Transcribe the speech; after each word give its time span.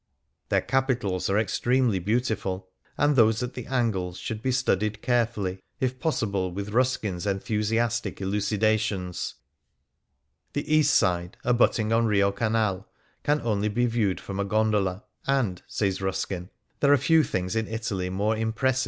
Their 0.49 0.61
capitals 0.61 1.29
are 1.29 1.37
ex 1.37 1.59
tremely 1.59 2.03
beautiful, 2.03 2.69
and 2.97 3.15
those 3.15 3.43
at 3.43 3.53
the 3.53 3.67
angles 3.67 4.17
should 4.17 4.41
be 4.41 4.51
studied 4.51 5.03
carefully, 5.03 5.61
if 5.79 5.99
possible 5.99 6.51
with 6.51 6.69
Ruskin's 6.71 7.27
enthusiastic 7.27 8.19
elucidations. 8.19 9.35
The 10.53 10.73
east 10.75 10.95
side, 10.95 11.37
abutting 11.43 11.93
on 11.93 12.07
Rio 12.07 12.31
Canal, 12.31 12.89
can 13.21 13.41
only 13.41 13.67
be 13.69 13.85
viewed 13.85 14.19
from 14.19 14.39
a 14.39 14.43
gondola, 14.43 15.03
and, 15.27 15.61
says 15.67 16.01
Ruskin:" 16.01 16.49
There 16.79 16.91
are 16.91 16.97
few 16.97 17.21
things 17.23 17.55
in 17.55 17.67
Italy 17.67 18.09
more 18.09 18.33
impressive 18.35 18.39
than 18.39 18.39
the 18.39 18.39
70 18.39 18.41
^Vl 18.41 18.49
'f'^,' 18.49 18.55
dUiSS 18.57 18.59
/';j<;/^ 18.59 18.59
Ballance. 18.59 18.79